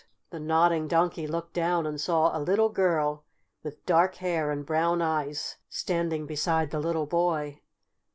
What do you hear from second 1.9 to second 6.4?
saw a little girl, with dark hair and brown eyes standing